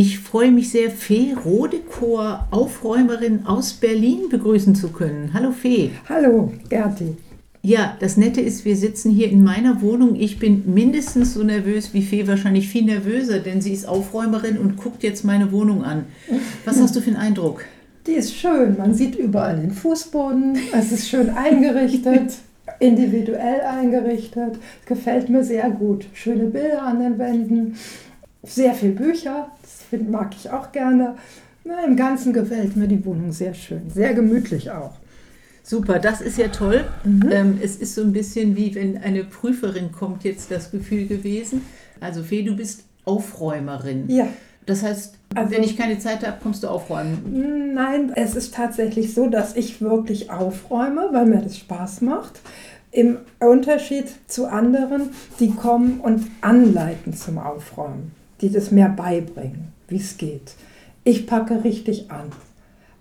[0.00, 5.30] Ich freue mich sehr, Fee Rodekor, Aufräumerin aus Berlin, begrüßen zu können.
[5.34, 5.90] Hallo Fee.
[6.08, 7.16] Hallo, Gerti.
[7.62, 10.14] Ja, das Nette ist, wir sitzen hier in meiner Wohnung.
[10.14, 14.76] Ich bin mindestens so nervös wie Fee, wahrscheinlich viel nervöser, denn sie ist Aufräumerin und
[14.76, 16.04] guckt jetzt meine Wohnung an.
[16.64, 17.64] Was hast du für einen Eindruck?
[18.06, 18.76] Die ist schön.
[18.78, 20.58] Man sieht überall den Fußboden.
[20.78, 22.34] Es ist schön eingerichtet,
[22.78, 24.60] individuell eingerichtet.
[24.86, 26.06] Gefällt mir sehr gut.
[26.12, 27.74] Schöne Bilder an den Wänden,
[28.42, 29.50] sehr viele Bücher.
[29.62, 31.16] Das mag ich auch gerne.
[31.64, 33.90] Na, Im Ganzen gefällt mir die Wohnung sehr schön.
[33.90, 34.94] Sehr gemütlich auch.
[35.62, 36.84] Super, das ist ja toll.
[37.04, 37.28] Mhm.
[37.30, 41.62] Ähm, es ist so ein bisschen wie wenn eine Prüferin kommt, jetzt das Gefühl gewesen.
[42.00, 44.04] Also Fee, du bist Aufräumerin.
[44.08, 44.28] Ja.
[44.64, 47.72] Das heißt, also, wenn ich keine Zeit habe, kommst du aufräumen?
[47.74, 52.40] Nein, es ist tatsächlich so, dass ich wirklich aufräume, weil mir das Spaß macht.
[52.90, 55.10] Im Unterschied zu anderen,
[55.40, 60.54] die kommen und anleiten zum Aufräumen, die das mehr beibringen, wie es geht.
[61.04, 62.30] Ich packe richtig an.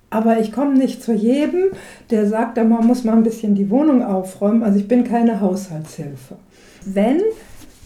[0.10, 1.66] Aber ich komme nicht zu jedem,
[2.10, 4.64] der sagt, man muss mal ein bisschen die Wohnung aufräumen.
[4.64, 6.38] Also ich bin keine Haushaltshilfe.
[6.86, 7.22] Wenn,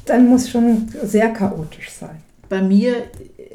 [0.05, 2.17] dann muss schon sehr chaotisch sein.
[2.47, 2.93] Bei mir,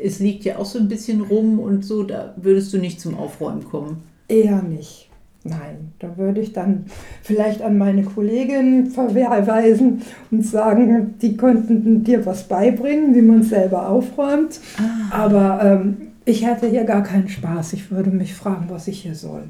[0.02, 3.16] es liegt ja auch so ein bisschen rum und so, da würdest du nicht zum
[3.16, 4.02] Aufräumen kommen.
[4.26, 5.05] Eher nicht.
[5.48, 6.86] Nein, da würde ich dann
[7.22, 13.50] vielleicht an meine Kollegin verweisen und sagen, die könnten dir was beibringen, wie man es
[13.50, 14.60] selber aufräumt.
[14.78, 15.24] Ah.
[15.24, 17.72] Aber ähm, ich hätte hier gar keinen Spaß.
[17.74, 19.44] Ich würde mich fragen, was ich hier soll.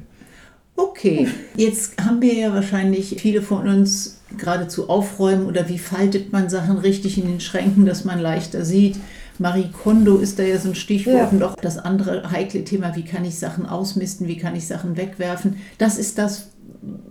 [0.75, 6.49] Okay, jetzt haben wir ja wahrscheinlich viele von uns geradezu aufräumen oder wie faltet man
[6.49, 8.97] Sachen richtig in den Schränken, dass man leichter sieht.
[9.39, 11.27] Marie Kondo ist da ja so ein Stichwort ja.
[11.27, 14.97] und auch das andere heikle Thema, wie kann ich Sachen ausmisten, wie kann ich Sachen
[14.97, 15.57] wegwerfen.
[15.77, 16.49] Das ist das,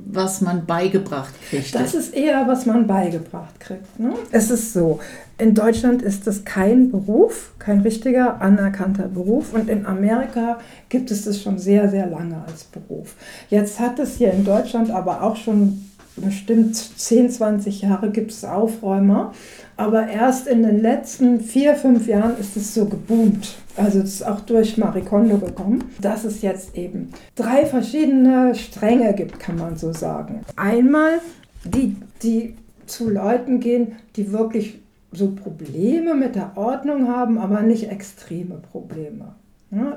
[0.06, 1.74] was man beigebracht kriegt.
[1.74, 3.98] Das ist eher, was man beigebracht kriegt.
[3.98, 4.14] Ne?
[4.30, 5.00] Es ist so,
[5.38, 11.24] in Deutschland ist das kein Beruf, kein richtiger anerkannter Beruf und in Amerika gibt es
[11.24, 13.14] das schon sehr, sehr lange als Beruf.
[13.50, 15.84] Jetzt hat es hier in Deutschland aber auch schon
[16.16, 19.32] bestimmt 10, 20 Jahre gibt es Aufräumer
[19.76, 23.56] aber erst in den letzten vier, fünf Jahren ist es so geboomt.
[23.76, 29.12] Also es ist auch durch Marie Kondo gekommen, dass es jetzt eben drei verschiedene Stränge
[29.12, 30.40] gibt, kann man so sagen.
[30.56, 31.18] Einmal
[31.64, 32.56] die, die
[32.86, 34.80] zu Leuten gehen, die wirklich
[35.12, 39.34] so Probleme mit der Ordnung haben, aber nicht extreme Probleme.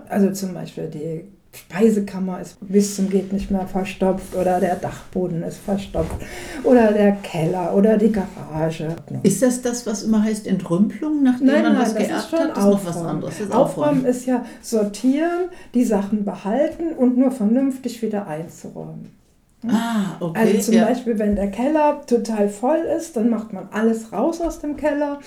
[0.10, 5.42] Also zum Beispiel die Speisekammer ist bis zum geht nicht mehr verstopft oder der Dachboden
[5.42, 6.16] ist verstopft
[6.64, 8.96] oder der Keller oder die Garage.
[9.24, 12.52] Ist das das, was immer heißt Entrümpelung, nachdem nein, man nein, was geerbt hat?
[12.52, 13.38] Das ist noch was anderes.
[13.38, 13.88] Das ist aufräumen.
[13.88, 19.20] aufräumen ist ja sortieren, die Sachen behalten und nur vernünftig wieder einzuräumen.
[19.68, 20.40] Ah, okay.
[20.40, 20.86] Also zum ja.
[20.86, 25.20] Beispiel, wenn der Keller total voll ist, dann macht man alles raus aus dem Keller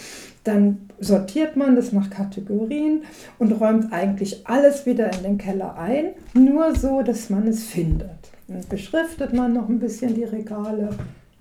[0.45, 3.03] dann sortiert man das nach Kategorien
[3.39, 8.11] und räumt eigentlich alles wieder in den Keller ein, nur so, dass man es findet.
[8.49, 10.91] Dann beschriftet man noch ein bisschen die Regale.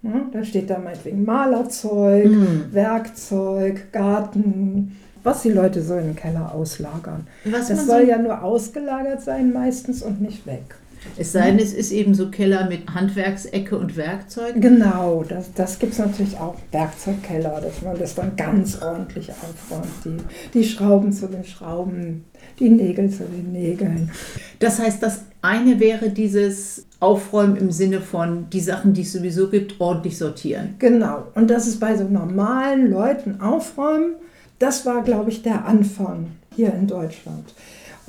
[0.04, 2.66] Ja, da steht da meinetwegen Malerzeug, mhm.
[2.72, 7.28] Werkzeug, Garten, was die Leute so in den Keller auslagern.
[7.46, 10.76] Was das soll so ja nur ausgelagert sein meistens und nicht weg.
[11.18, 14.56] Es sei denn, es ist eben so Keller mit Handwerksecke und Werkzeug.
[14.60, 16.56] Genau, das, das gibt es natürlich auch.
[16.72, 19.88] Werkzeugkeller, dass man das dann ganz ordentlich aufräumt.
[20.06, 20.18] Die,
[20.60, 22.26] die Schrauben zu den Schrauben,
[22.60, 24.12] die Nägel zu den Nägeln.
[24.60, 29.50] Das heißt, das eine wäre dieses Aufräumen im Sinne von die Sachen, die es sowieso
[29.50, 30.76] gibt, ordentlich sortieren.
[30.80, 31.24] Genau.
[31.34, 34.16] Und das ist bei so normalen Leuten aufräumen.
[34.60, 37.54] Das war, glaube ich, der Anfang hier in Deutschland.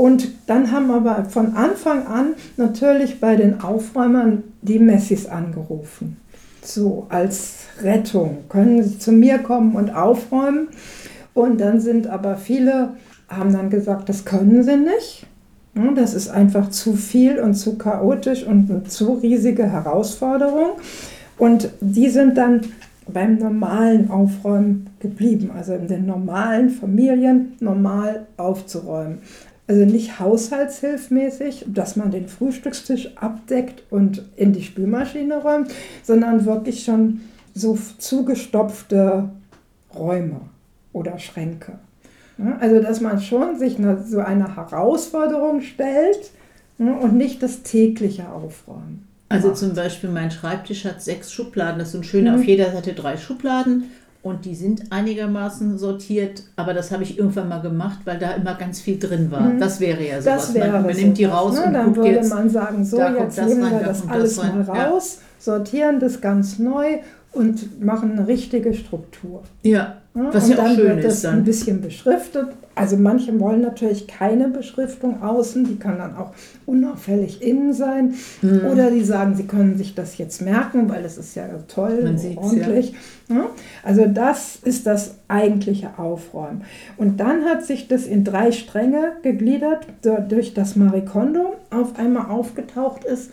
[0.02, 6.16] Und dann haben aber von Anfang an natürlich bei den Aufräumern die Messis angerufen.
[6.60, 10.66] So als Rettung können sie zu mir kommen und aufräumen.
[11.34, 12.94] Und dann sind aber viele,
[13.28, 15.24] haben dann gesagt, das können sie nicht.
[15.94, 20.70] Das ist einfach zu viel und zu chaotisch und eine zu riesige Herausforderung.
[21.38, 22.62] Und die sind dann
[23.06, 29.18] beim normalen Aufräumen geblieben, also in den normalen Familien normal aufzuräumen.
[29.68, 35.70] Also nicht haushaltshilfmäßig, dass man den Frühstückstisch abdeckt und in die Spülmaschine räumt,
[36.02, 37.20] sondern wirklich schon
[37.54, 39.30] so zugestopfte
[39.94, 40.40] Räume
[40.92, 41.78] oder Schränke.
[42.60, 46.30] Also dass man schon sich so eine Herausforderung stellt
[46.78, 49.06] und nicht das tägliche Aufräumen.
[49.28, 52.38] Also zum Beispiel mein Schreibtisch hat sechs Schubladen, das sind schöne, mhm.
[52.38, 53.84] auf jeder Seite drei Schubladen
[54.22, 58.54] und die sind einigermaßen sortiert, aber das habe ich irgendwann mal gemacht, weil da immer
[58.54, 59.40] ganz viel drin war.
[59.40, 59.58] Mhm.
[59.58, 60.46] Das wäre ja sowas.
[60.46, 61.64] Das wäre man, man nimmt die raus ne?
[61.66, 65.18] und Dann würde jetzt, man sagen, so jetzt nehmen wir das alles das mal raus,
[65.18, 65.54] ja.
[65.54, 66.98] sortieren das ganz neu
[67.32, 69.42] und machen eine richtige Struktur.
[69.62, 70.78] Ja, was und ja auch schön ist.
[70.78, 75.98] Dann wird das ein bisschen beschriftet Also manche wollen natürlich keine Beschriftung außen, die kann
[75.98, 76.32] dann auch
[76.64, 78.14] unauffällig innen sein.
[78.40, 78.64] Mhm.
[78.70, 82.18] Oder die sagen, sie können sich das jetzt merken, weil es ist ja toll, Man
[82.36, 82.94] ordentlich.
[83.28, 83.50] Ja.
[83.82, 86.62] Also das ist das eigentliche Aufräumen.
[86.96, 89.86] Und dann hat sich das in drei Stränge gegliedert,
[90.28, 93.30] durch das Marikondo auf einmal aufgetaucht ist,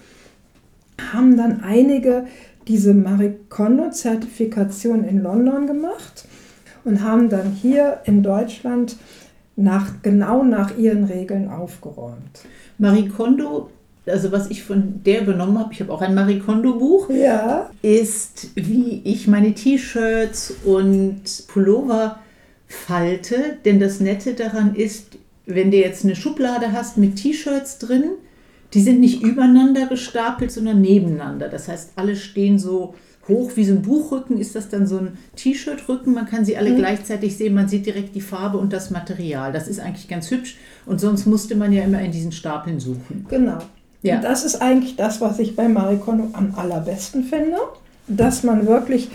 [1.14, 2.26] haben dann einige
[2.68, 6.26] diese Marikondo-Zertifikation in London gemacht
[6.84, 8.96] und haben dann hier in Deutschland
[9.60, 12.46] nach, genau nach ihren Regeln aufgeräumt.
[12.78, 13.70] Marie Kondo,
[14.06, 17.70] also was ich von der übernommen habe, ich habe auch ein Marie Kondo Buch, ja.
[17.82, 22.20] ist, wie ich meine T-Shirts und Pullover
[22.68, 23.58] falte.
[23.66, 28.12] Denn das Nette daran ist, wenn du jetzt eine Schublade hast mit T-Shirts drin,
[28.74, 31.50] die sind nicht übereinander gestapelt, sondern nebeneinander.
[31.50, 32.94] Das heißt, alle stehen so
[33.30, 36.14] hoch wie so ein Buchrücken ist das dann so ein T-Shirt-Rücken.
[36.14, 36.78] Man kann sie alle mhm.
[36.78, 37.54] gleichzeitig sehen.
[37.54, 39.54] Man sieht direkt die Farbe und das Material.
[39.54, 40.58] Das ist eigentlich ganz hübsch.
[40.86, 43.26] Und sonst musste man ja immer in diesen Stapeln suchen.
[43.30, 43.60] Genau.
[44.02, 44.16] Ja.
[44.16, 47.58] Und das ist eigentlich das, was ich bei Marikono am allerbesten finde.
[48.08, 49.10] Dass man wirklich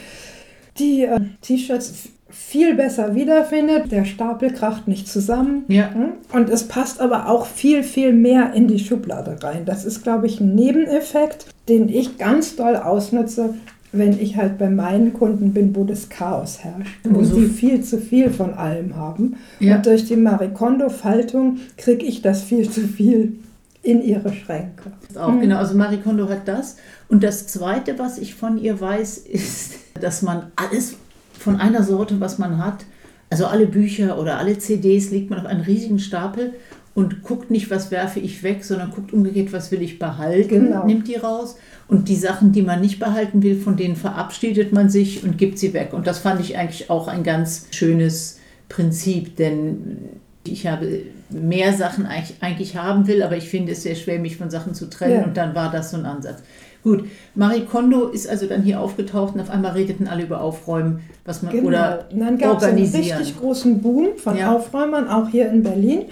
[0.78, 3.92] die äh, T-Shirts viel besser wiederfindet.
[3.92, 5.64] Der Stapel kracht nicht zusammen.
[5.68, 5.92] Ja.
[5.92, 6.12] Hm?
[6.32, 9.64] Und es passt aber auch viel, viel mehr in die Schublade rein.
[9.64, 13.54] Das ist, glaube ich, ein Nebeneffekt, den ich ganz doll ausnutze,
[13.96, 17.36] wenn ich halt bei meinen Kunden bin, wo das Chaos herrscht, wo also.
[17.36, 19.36] sie viel zu viel von allem haben.
[19.60, 19.76] Ja.
[19.76, 23.34] Und durch die Marikondo-Faltung kriege ich das viel zu viel
[23.82, 24.92] in ihre Schränke.
[25.14, 25.42] Auch, mhm.
[25.42, 26.76] genau, also Marikondo hat das.
[27.08, 30.96] Und das Zweite, was ich von ihr weiß, ist, dass man alles
[31.38, 32.84] von einer Sorte, was man hat,
[33.30, 36.54] also alle Bücher oder alle CDs, legt man auf einen riesigen Stapel
[36.94, 40.86] und guckt nicht, was werfe ich weg, sondern guckt umgekehrt, was will ich behalten, genau.
[40.86, 41.56] nimmt die raus.
[41.88, 45.58] Und die Sachen, die man nicht behalten will, von denen verabschiedet man sich und gibt
[45.58, 45.92] sie weg.
[45.92, 48.38] Und das fand ich eigentlich auch ein ganz schönes
[48.68, 49.98] Prinzip, denn
[50.46, 54.36] ich habe mehr Sachen eigentlich, eigentlich haben will, aber ich finde es sehr schwer, mich
[54.36, 55.20] von Sachen zu trennen.
[55.20, 55.24] Ja.
[55.24, 56.42] Und dann war das so ein Ansatz.
[56.84, 61.00] Gut, Marie Kondo ist also dann hier aufgetaucht und auf einmal redeten alle über Aufräumen,
[61.24, 61.68] was man genau.
[61.68, 64.54] oder und dann gab es einen richtig großen Boom von ja.
[64.54, 66.02] Aufräumern, auch hier in Berlin.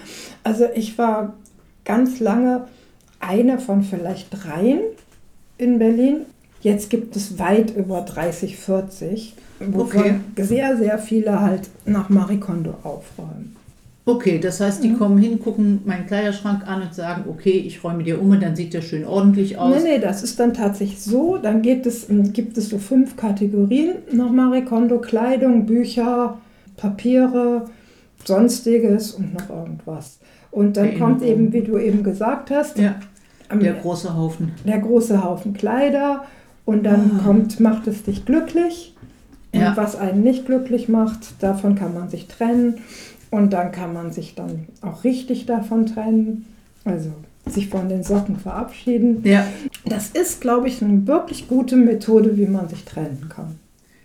[0.45, 1.35] Also ich war
[1.85, 2.69] ganz lange
[3.21, 4.81] eine von vielleicht dreien
[5.59, 6.23] in Berlin.
[6.63, 10.21] Jetzt gibt es weit über 30, 40, wo okay.
[10.37, 13.57] sehr, sehr viele halt nach Marie Kondo aufräumen.
[14.05, 14.99] Okay, das heißt, die mhm.
[14.99, 18.57] kommen hin, gucken meinen Kleiderschrank an und sagen, okay, ich räume dir um und dann
[18.57, 19.77] sieht der schön ordentlich aus.
[19.77, 21.39] Nee, nee, das ist dann tatsächlich so.
[21.39, 24.99] Dann gibt es, ähm, gibt es so fünf Kategorien nach Marie Kondo.
[24.99, 26.39] Kleidung, Bücher,
[26.77, 27.67] Papiere,
[28.25, 30.19] Sonstiges und noch irgendwas.
[30.51, 32.97] Und dann kommt eben, wie du eben gesagt hast, ja,
[33.55, 34.53] der große Haufen.
[34.67, 36.25] Der große Haufen Kleider.
[36.65, 37.25] Und dann ah.
[37.25, 38.95] kommt, macht es dich glücklich.
[39.55, 39.71] Ja.
[39.71, 42.79] Und was einen nicht glücklich macht, davon kann man sich trennen.
[43.33, 46.45] Und dann kann man sich dann auch richtig davon trennen,
[46.85, 47.13] also
[47.47, 49.23] sich von den Socken verabschieden.
[49.25, 49.47] Ja.
[49.87, 53.59] Das ist, glaube ich, eine wirklich gute Methode, wie man sich trennen kann.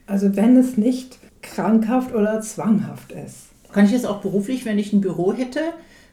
[0.06, 3.48] Also wenn es nicht krankhaft oder zwanghaft ist.
[3.74, 5.60] Kann ich jetzt auch beruflich, wenn ich ein Büro hätte,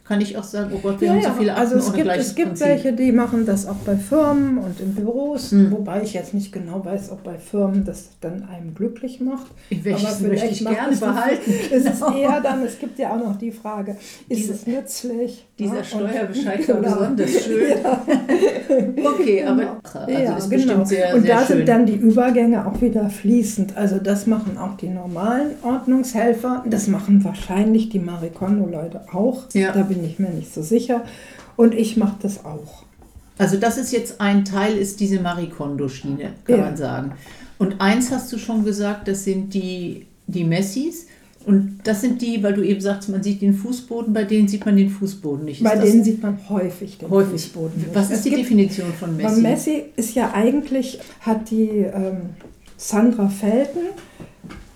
[0.05, 1.87] kann ich auch sagen, oh Gott, wir ja, haben so viele also Akten.
[1.87, 5.51] Also es gibt, es gibt welche, die machen das auch bei Firmen und in Büros,
[5.51, 5.73] hm.
[5.73, 9.47] wobei ich jetzt nicht genau weiß, ob bei Firmen das dann einem glücklich macht.
[9.71, 11.55] Welches Aber vielleicht möchte ich gerne behalten.
[11.75, 13.93] Es ist eher dann, es gibt ja auch noch die Frage,
[14.29, 15.47] ist Diese, es nützlich?
[15.59, 16.95] Dieser ja, Steuerbescheid war genau.
[16.95, 17.71] besonders schön.
[17.83, 18.03] Ja.
[19.11, 20.35] okay, aber genau.
[20.35, 20.85] also genau.
[20.85, 21.57] sehr, Und sehr da schön.
[21.59, 23.77] sind dann die Übergänge auch wieder fließend.
[23.77, 26.65] Also das machen auch die normalen Ordnungshelfer.
[26.69, 29.45] Das machen wahrscheinlich die Marikondo-Leute auch.
[29.53, 29.73] Ja.
[29.73, 31.05] Da bin ich mir nicht so sicher.
[31.57, 32.85] Und ich mache das auch.
[33.39, 37.13] Also das ist jetzt ein Teil, ist diese Marikondo-Schiene, kann man sagen.
[37.59, 41.07] Und eins hast du schon gesagt, das sind die, die Messis.
[41.47, 44.65] Und das sind die, weil du eben sagst, man sieht den Fußboden, bei denen sieht
[44.65, 45.61] man den Fußboden nicht.
[45.61, 47.33] Ist bei denen sieht man häufig den häufig.
[47.33, 47.95] Fußboden nicht.
[47.95, 49.41] Was ist es die Definition von Messi?
[49.43, 52.31] Messi ist ja eigentlich, hat die ähm,
[52.79, 53.83] Sandra Felten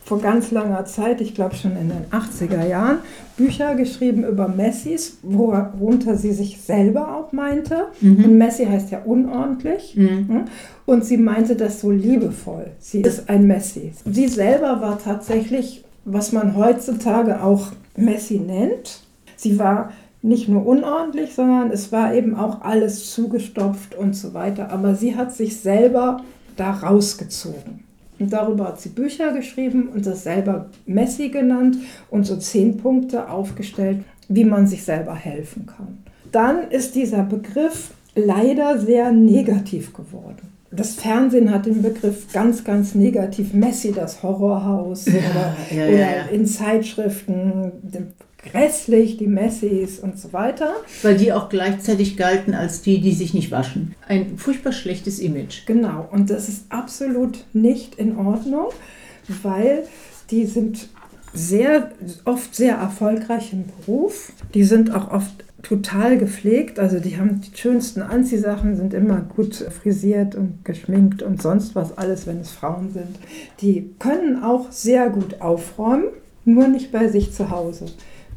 [0.08, 2.98] vor ganz langer Zeit, ich glaube schon in den 80er Jahren,
[3.36, 7.88] Bücher geschrieben über Messis, worunter sie sich selber auch meinte.
[8.00, 8.24] Mhm.
[8.24, 9.94] Und Messi heißt ja unordentlich.
[9.96, 10.46] Mhm.
[10.86, 12.70] Und sie meinte das so liebevoll.
[12.78, 13.92] Sie ist ein Messi.
[14.10, 19.02] Sie selber war tatsächlich was man heutzutage auch Messi nennt.
[19.36, 24.70] Sie war nicht nur unordentlich, sondern es war eben auch alles zugestopft und so weiter.
[24.70, 26.22] Aber sie hat sich selber
[26.56, 27.84] da rausgezogen.
[28.18, 31.76] Und darüber hat sie Bücher geschrieben und das selber Messi genannt
[32.10, 35.98] und so zehn Punkte aufgestellt, wie man sich selber helfen kann.
[36.32, 42.94] Dann ist dieser Begriff leider sehr negativ geworden das Fernsehen hat den Begriff ganz, ganz
[42.94, 43.54] negativ.
[43.54, 45.06] Messi, das Horrorhaus.
[45.06, 47.72] Ja, oder, ja, oder ja, in Zeitschriften
[48.38, 50.72] grässlich, die Messis und so weiter.
[51.02, 53.94] Weil die auch gleichzeitig galten als die, die sich nicht waschen.
[54.06, 55.66] Ein furchtbar schlechtes Image.
[55.66, 58.68] Genau, und das ist absolut nicht in Ordnung,
[59.42, 59.84] weil
[60.30, 60.88] die sind
[61.34, 61.92] sehr
[62.24, 64.32] oft sehr erfolgreich im Beruf.
[64.54, 66.78] Die sind auch oft total gepflegt.
[66.78, 71.96] Also die haben die schönsten Anziehsachen, sind immer gut frisiert und geschminkt und sonst was
[71.98, 73.18] alles, wenn es Frauen sind.
[73.60, 76.04] Die können auch sehr gut aufräumen,
[76.44, 77.86] nur nicht bei sich zu Hause.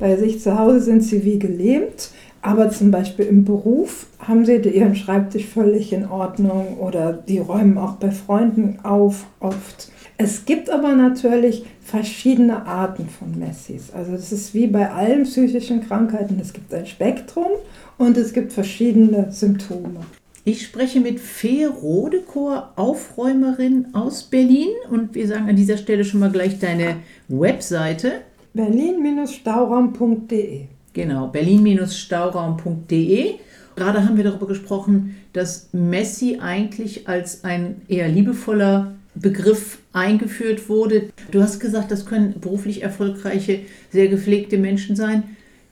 [0.01, 2.10] Bei sich zu Hause sind sie wie gelähmt,
[2.41, 7.77] aber zum Beispiel im Beruf haben sie ihren Schreibtisch völlig in Ordnung oder die räumen
[7.77, 9.91] auch bei Freunden auf oft.
[10.17, 13.91] Es gibt aber natürlich verschiedene Arten von Messis.
[13.91, 16.39] Also das ist wie bei allen psychischen Krankheiten.
[16.41, 17.51] Es gibt ein Spektrum
[18.00, 20.00] und es gibt verschiedene Symptome.
[20.43, 24.70] Ich spreche mit Fee Rodekor, Aufräumerin aus Berlin.
[24.89, 26.96] Und wir sagen an dieser Stelle schon mal gleich deine
[27.27, 28.22] Webseite.
[28.53, 33.36] Berlin-stauraum.de Genau, berlin-stauraum.de.
[33.77, 41.03] Gerade haben wir darüber gesprochen, dass Messi eigentlich als ein eher liebevoller Begriff eingeführt wurde.
[41.31, 45.24] Du hast gesagt, das können beruflich erfolgreiche, sehr gepflegte Menschen sein,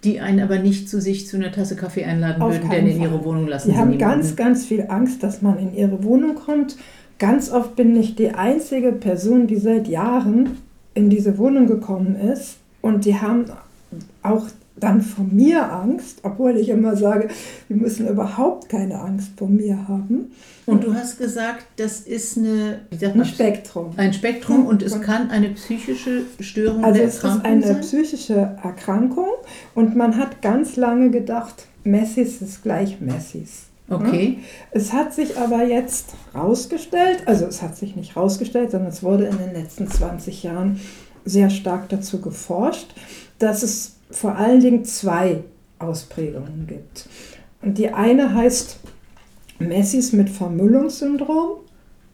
[0.06, 2.98] die einen aber nicht zu sich zu einer Tasse Kaffee einladen Auf würden, denn in
[3.00, 3.08] Fall.
[3.08, 4.22] ihre Wohnung lassen Die sie haben niemanden.
[4.22, 6.78] ganz, ganz viel Angst, dass man in ihre Wohnung kommt.
[7.18, 10.52] Ganz oft bin ich die einzige Person, die seit Jahren
[10.94, 12.56] in diese Wohnung gekommen ist.
[12.82, 13.46] Und die haben
[14.24, 14.48] auch
[14.80, 17.28] dann vor mir Angst, obwohl ich immer sage,
[17.68, 20.32] die müssen überhaupt keine Angst vor mir haben.
[20.66, 23.92] Und du hast gesagt, das ist eine, Ein Spektrum.
[23.98, 28.58] ein Spektrum und es kann eine psychische Störung Also der es ist Erkrankung eine psychische
[28.64, 29.30] Erkrankung
[29.76, 33.64] und man hat ganz lange gedacht, Messis ist gleich Messis.
[33.90, 34.38] Okay.
[34.72, 39.26] Es hat sich aber jetzt rausgestellt, also es hat sich nicht rausgestellt, sondern es wurde
[39.26, 40.80] in den letzten 20 Jahren
[41.26, 42.94] sehr stark dazu geforscht,
[43.40, 45.44] dass es vor allen Dingen zwei
[45.80, 47.08] Ausprägungen gibt.
[47.62, 48.80] Und die eine heißt
[49.60, 51.58] Messis mit Vermüllungssyndrom,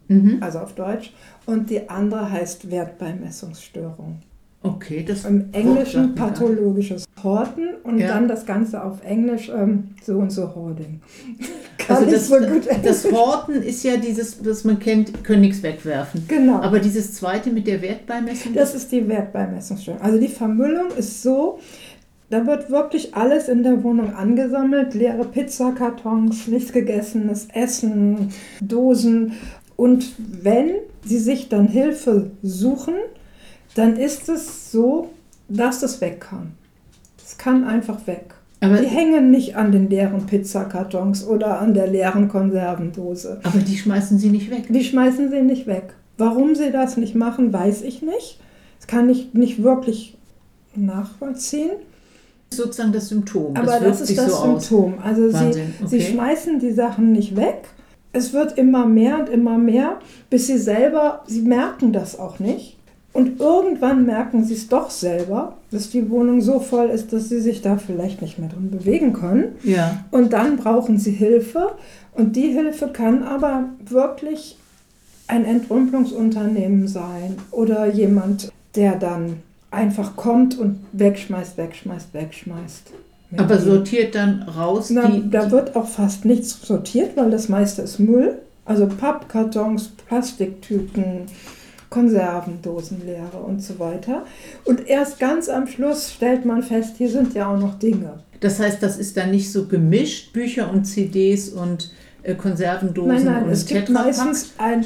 [0.07, 0.37] Mhm.
[0.41, 1.13] also auf Deutsch,
[1.47, 4.19] und die andere heißt Wertbeimessungsstörung.
[4.61, 8.07] Okay, das Im Englischen pathologisches Horten und Ja.
[8.09, 11.01] dann das Ganze auf Englisch ähm, so und so Hoarding.
[11.77, 13.11] Kann Also das, so gut das.
[13.11, 16.25] Horten ist ja dieses, was man kennt, können nichts wegwerfen.
[16.27, 16.61] Genau.
[16.61, 20.01] Aber dieses zweite mit der Wertbeimessung, Das ist die Wertbeimessungsstörung.
[20.01, 21.59] Also die Vermüllung ist so,
[22.29, 28.29] da wird wirklich alles in der Wohnung angesammelt, leere Pizzakartons, nicht gegessenes Essen,
[28.61, 29.33] Dosen.
[29.75, 30.71] Und wenn
[31.03, 32.95] sie sich dann Hilfe suchen,
[33.75, 35.09] dann ist es so,
[35.49, 36.53] dass es weg kann.
[37.23, 38.34] Es kann einfach weg.
[38.65, 43.39] Aber, Die hängen nicht an den leeren Pizzakartons oder an der leeren Konservendose.
[43.43, 44.65] aber die schmeißen sie nicht weg.
[44.69, 45.93] Die schmeißen sie nicht weg.
[46.17, 48.39] Warum sie das nicht machen, weiß ich nicht.
[48.79, 50.17] Das kann ich nicht wirklich
[50.75, 51.71] nachvollziehen.
[52.49, 53.55] Das ist sozusagen das Symptom.
[53.55, 54.67] Aber das das, ist das so aus.
[54.67, 54.95] Symptom.
[55.03, 56.11] Also sie, Wahnsinn, sie okay.
[56.11, 57.63] schmeißen die Sachen nicht weg.
[58.13, 62.74] Es wird immer mehr und immer mehr, bis sie selber, sie merken das auch nicht.
[63.15, 67.39] Und irgendwann merken sie es doch selber, dass die Wohnung so voll ist, dass sie
[67.39, 69.55] sich da vielleicht nicht mehr drin bewegen können.
[69.63, 71.71] Ja, Und dann brauchen sie Hilfe.
[72.11, 74.57] Und die Hilfe kann aber wirklich
[75.27, 79.37] ein Entrümpelungsunternehmen sein oder jemand, der dann
[79.71, 82.91] einfach kommt und wegschmeißt, wegschmeißt, wegschmeißt.
[83.37, 87.81] aber sortiert dann raus Na, die, da wird auch fast nichts sortiert, weil das meiste
[87.81, 88.39] ist Müll.
[88.65, 91.27] Also Pappkartons, Plastiktüten,
[91.95, 94.25] Konservendosen leere und so weiter.
[94.65, 98.19] Und erst ganz am Schluss stellt man fest, hier sind ja auch noch Dinge.
[98.41, 101.91] Das heißt, das ist dann nicht so gemischt, Bücher und CDs und
[102.23, 104.85] äh, Konservendosen Nein, nein, und es gibt meistens ein,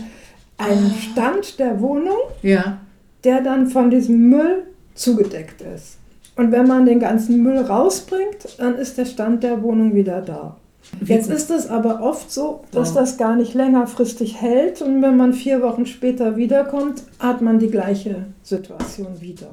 [0.59, 1.01] einen Ah.
[1.11, 2.77] Stand der Wohnung, Ja,
[3.23, 5.97] der dann von diesem Müll zugedeckt ist.
[6.35, 10.57] Und wenn man den ganzen Müll rausbringt, dann ist der Stand der Wohnung wieder da.
[11.05, 15.33] Jetzt ist es aber oft so, dass das gar nicht längerfristig hält und wenn man
[15.33, 19.47] vier Wochen später wiederkommt, hat man die gleiche Situation wieder.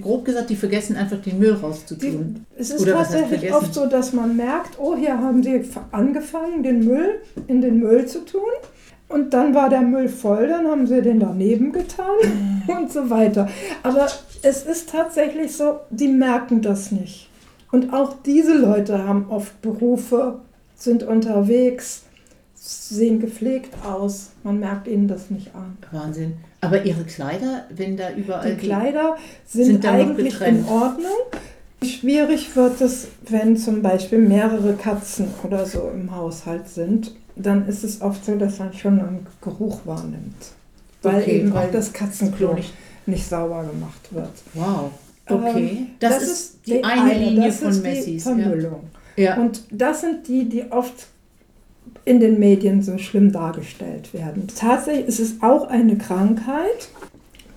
[0.00, 2.46] grob gesagt, die vergessen einfach den Müll Die, rauszutun.
[2.56, 6.84] es ist Oder tatsächlich oft so, dass man merkt, oh, hier haben sie angefangen, den
[6.84, 8.40] Müll in den Müll zu tun.
[9.08, 12.06] Und dann war der Müll voll, dann haben sie den daneben getan
[12.66, 13.48] und so weiter.
[13.82, 14.08] Aber
[14.42, 17.28] es ist tatsächlich so, die merken das nicht.
[17.70, 20.40] Und auch diese Leute haben oft Berufe,
[20.76, 22.02] sind unterwegs,
[22.54, 24.30] sehen gepflegt aus.
[24.44, 25.76] Man merkt ihnen das nicht an.
[25.90, 26.34] Wahnsinn.
[26.60, 29.16] Aber ihre Kleider, wenn da überall Die Kleider
[29.46, 31.10] sind, sind eigentlich in Ordnung.
[31.82, 37.14] Schwierig wird es, wenn zum Beispiel mehrere Katzen oder so im Haushalt sind.
[37.36, 40.34] Dann ist es oft so, dass man schon einen Geruch wahrnimmt.
[41.02, 42.72] Weil Okay, eben weil auch das Katzenklo Klo nicht,
[43.04, 44.32] nicht sauber gemacht wird.
[44.54, 44.90] Wow.
[45.28, 48.22] Okay, Ähm, das, ist die eine, Linie das von Messis.
[48.22, 48.80] Vermüllung.
[48.92, 48.95] Ja.
[49.16, 49.36] Ja.
[49.36, 51.06] Und das sind die, die oft
[52.04, 54.48] in den Medien so schlimm dargestellt werden.
[54.54, 56.88] Tatsächlich ist es auch eine Krankheit.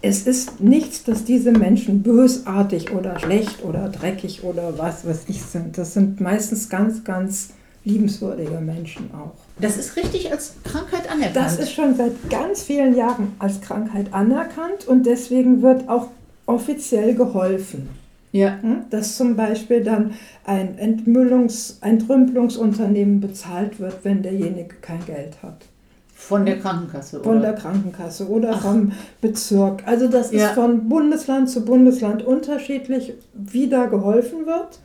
[0.01, 5.41] Es ist nichts, dass diese Menschen bösartig oder schlecht oder dreckig oder was weiß ich
[5.41, 5.77] sind.
[5.77, 7.49] Das sind meistens ganz, ganz
[7.83, 9.35] liebenswürdige Menschen auch.
[9.59, 11.35] Das ist richtig als Krankheit anerkannt.
[11.35, 16.07] Das ist schon seit ganz vielen Jahren als Krankheit anerkannt und deswegen wird auch
[16.45, 17.89] offiziell geholfen.
[18.31, 18.57] Ja.
[18.61, 18.81] Hm?
[18.89, 20.13] Dass zum Beispiel dann
[20.45, 25.65] ein Entmüllungs-, ein Trümpelungsunternehmen bezahlt wird, wenn derjenige kein Geld hat.
[26.13, 27.41] Von der Krankenkasse, Von oder?
[27.41, 28.61] der Krankenkasse oder Ach.
[28.61, 29.83] vom Bezirk.
[29.87, 30.47] Also das Ja.
[30.47, 34.79] ist von Bundesland zu Bundesland unterschiedlich, wie da geholfen wird.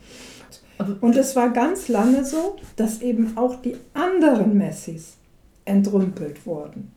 [0.78, 5.16] Aber- Und es war ganz lange so, dass eben auch die anderen Messis
[5.64, 6.92] entrümpelt wurden.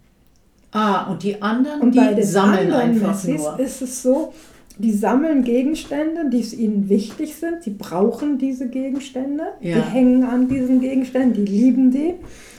[0.71, 3.59] Ah, und die anderen, Und die bei den sammeln anderen einfach Messis nur.
[3.59, 4.33] ist es so,
[4.79, 7.65] die sammeln Gegenstände, die ihnen wichtig sind.
[7.65, 9.43] Die brauchen diese Gegenstände.
[9.61, 9.75] Ja.
[9.75, 12.13] Die hängen an diesen Gegenständen, die lieben die.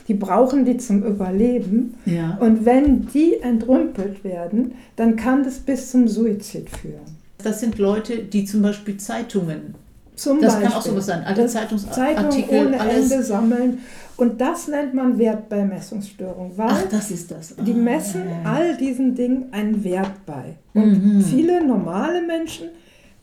[0.09, 1.95] Die brauchen die zum Überleben.
[2.07, 2.39] Ja.
[2.41, 7.19] Und wenn die entrümpelt werden, dann kann das bis zum Suizid führen.
[7.43, 9.75] Das sind Leute, die zum Beispiel Zeitungen,
[10.19, 10.69] Zum das Beispiel.
[10.71, 13.11] kann auch sowas sein, alte Zeitungsartikel, Zeitungen ohne alles.
[13.13, 13.79] Ende sammeln.
[14.17, 17.55] Und das nennt man Wertbeimessungsstörung, weil Ach, das ist das.
[17.57, 18.51] Die Ah, messen ja.
[18.51, 20.57] all diesen Dingen einen Wert bei.
[20.75, 21.21] Und Mhm.
[21.23, 22.69] viele normale Menschen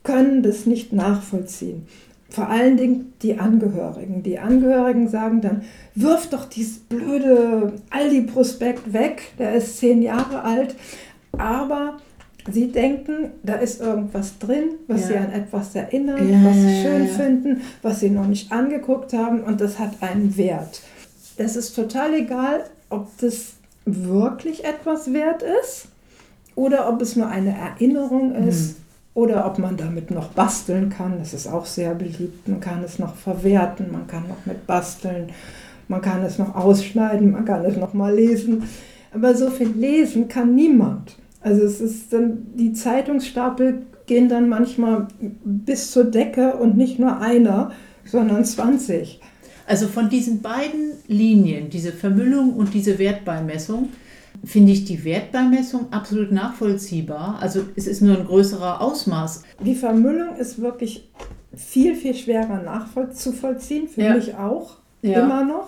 [0.04, 1.86] können das nicht nachvollziehen.
[2.30, 4.24] Vor allen Dingen die Angehörigen.
[4.24, 5.62] Die Angehörigen sagen dann,
[5.96, 10.76] wirf doch dieses blöde Aldi-Prospekt weg, der ist zehn Jahre alt.
[11.38, 11.98] Aber
[12.52, 15.08] sie denken, da ist irgendwas drin, was Ja.
[15.08, 17.14] sie an etwas erinnert, Ja, was sie schön ja.
[17.14, 20.82] finden, was sie noch nicht angeguckt haben und das hat einen Wert.
[21.38, 23.54] Es ist total egal, ob das
[23.86, 25.88] wirklich etwas wert ist
[26.56, 28.78] oder ob es nur eine Erinnerung ist
[29.14, 31.20] oder ob man damit noch basteln kann.
[31.20, 32.48] Das ist auch sehr beliebt.
[32.48, 35.30] Man kann es noch verwerten, man kann noch mit basteln,
[35.88, 38.64] man kann es noch ausschneiden, man kann es noch mal lesen.
[39.14, 41.16] Aber so viel lesen kann niemand.
[41.46, 45.08] Also es ist dann, die Zeitungsstapel gehen dann manchmal
[45.44, 47.72] bis zur Decke und nicht nur einer,
[48.04, 49.20] sondern 20.
[49.68, 53.90] Also von diesen beiden Linien, diese Vermüllung und diese Wertbeimessung,
[54.44, 57.38] finde ich die Wertbeimessung absolut nachvollziehbar.
[57.40, 59.44] Also es ist nur ein größerer Ausmaß.
[59.64, 61.08] Die Vermüllung ist wirklich
[61.56, 64.16] viel, viel schwerer nachzuvollziehen, für Ja.
[64.16, 65.24] mich auch, Ja.
[65.24, 65.68] immer noch.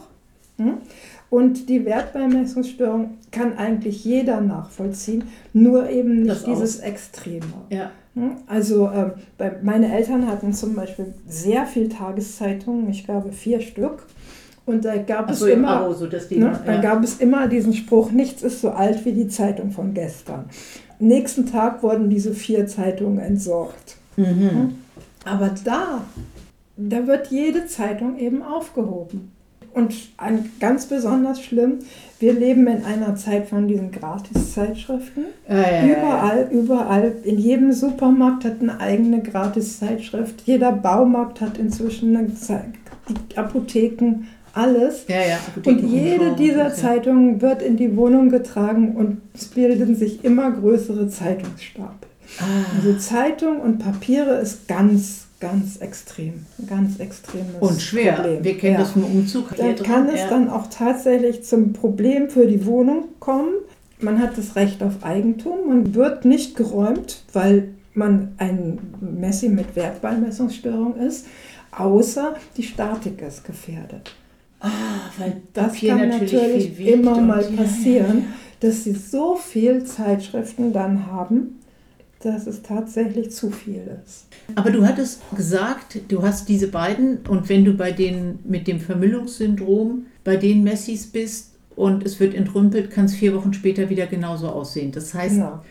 [0.58, 0.78] Hm?
[1.30, 7.46] Und die Wertbeimessungsstörung kann eigentlich jeder nachvollziehen, nur eben nicht Das dieses Extreme.
[7.70, 7.92] Ja.
[8.16, 8.38] Hm?
[8.48, 8.90] Also
[9.38, 14.06] bei, meine Eltern hatten zum Beispiel sehr viel Tageszeitungen, ich glaube vier Stück.
[14.66, 16.48] Und da gab Also es im immer, Abo, so dass die Ne?
[16.48, 16.82] immer, Da ja.
[16.82, 20.46] gab es immer diesen Spruch, nichts ist so alt wie die Zeitung von gestern.
[21.00, 23.98] Nächsten Tag wurden diese vier Zeitungen entsorgt.
[24.18, 24.76] Mhm.
[25.24, 26.02] Aber da,
[26.76, 29.32] da wird jede Zeitung eben aufgehoben.
[29.78, 31.80] Und ein, ganz besonders schlimm,
[32.20, 35.26] wir leben in einer Zeit von diesen Gratiszeitschriften.
[35.48, 35.98] Ja, ja, ja, ja.
[35.98, 40.42] Überall, überall, in jedem Supermarkt hat eine eigene Gratiszeitschrift.
[40.46, 42.62] Jeder Baumarkt hat inzwischen eine Ze
[43.32, 45.06] die Apotheken, alles.
[45.64, 46.74] Und jede dieser.
[46.74, 52.10] Zeitungen wird in die Wohnung getragen und es bilden sich immer größere Zeitungsstapel.
[52.40, 52.44] Ah,
[52.76, 56.46] Also Zeitung und Papiere ist ganz, ganz extrem.
[56.68, 58.14] Ganz extremes und schwer.
[58.14, 58.44] Problem.
[58.44, 58.80] Wir kennen Ja.
[58.80, 59.56] das vom Umzug.
[59.56, 60.30] Dann kann es ja.
[60.30, 63.52] dann auch tatsächlich zum Problem für die Wohnung kommen.
[64.00, 69.76] Man hat das Recht auf Eigentum, man wird nicht geräumt, weil man ein Messi mit
[69.76, 71.26] Wertbeimessungsstörung ist,
[71.72, 74.14] außer die Statik ist gefährdet.
[74.60, 74.70] Ah,
[75.18, 80.74] weil Das Papier kann natürlich, natürlich immer mal passieren, ja, dass sie so viel Zeitschriften
[80.74, 81.57] dann haben,
[82.22, 84.26] dass es tatsächlich zu viel ist.
[84.56, 88.80] Aber du hattest gesagt, du hast diese beiden und wenn du bei denen mit dem
[88.80, 94.08] Vermüllungssyndrom bei den Messis bist und es wird entrümpelt, kann es vier Wochen später wieder
[94.08, 94.92] genauso aussehen.
[94.92, 95.62] Das heißt, Genau.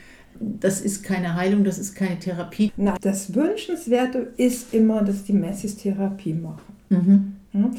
[0.41, 2.71] das ist keine Heilung, das ist keine Therapie.
[2.77, 7.35] Na, das Wünschenswerte ist immer, dass die Messis Therapie machen.
[7.53, 7.71] Mhm.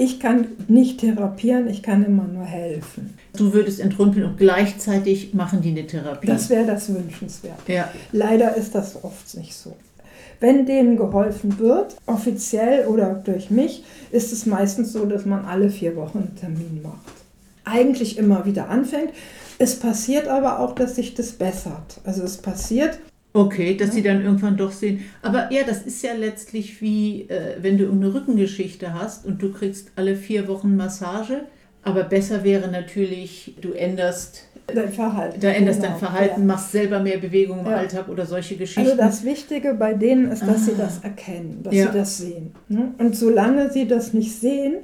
[0.00, 3.14] Ich kann nicht therapieren, ich kann immer nur helfen.
[3.36, 6.28] Du würdest entrümpeln und gleichzeitig machen die eine Therapie.
[6.28, 7.72] Das wäre das Wünschenswerte.
[7.72, 7.90] ja.
[8.12, 9.74] Leider ist das oft nicht so.
[10.38, 13.82] Wenn denen geholfen wird, offiziell oder durch mich,
[14.12, 17.12] ist es meistens so, dass man alle vier Wochen einen Termin macht.
[17.64, 19.10] Eigentlich immer wieder anfängt.
[19.58, 22.00] Es passiert aber auch, dass sich das bessert.
[22.04, 23.00] Also es passiert,
[23.34, 25.04] Okay, dass sie dann irgendwann doch sehen.
[25.22, 29.52] Aber ja, das ist ja letztlich wie, äh, wenn du irgendeine Rückengeschichte hast und du
[29.52, 31.42] kriegst alle vier Wochen Massage.
[31.82, 35.40] Aber besser wäre natürlich, du änderst dein Verhalten.
[35.40, 35.92] Da änderst genau.
[35.92, 36.46] dein Verhalten, Ja.
[36.46, 37.76] machst selber mehr Bewegung im Ja.
[37.76, 38.80] Alltag oder solche Geschichten.
[38.90, 40.78] Also das Wichtige bei denen ist, dass sie Ah.
[40.84, 41.86] das erkennen, dass Ja.
[41.92, 42.50] sie das sehen.
[42.68, 42.92] ne?
[42.98, 44.78] Und solange sie das nicht sehen,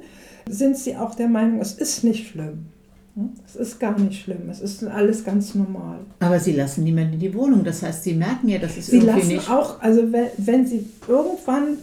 [0.49, 2.67] sind sie auch der Meinung, es ist nicht schlimm.
[3.15, 3.29] Ne?
[3.45, 5.99] Es ist gar nicht schlimm, es ist alles ganz normal.
[6.19, 7.63] Aber sie lassen niemanden in die Wohnung.
[7.63, 9.49] Das heißt, sie merken ja, dass es Sie irgendwie lassen nicht.
[9.49, 11.77] auch, also wenn, wenn sie irgendwann,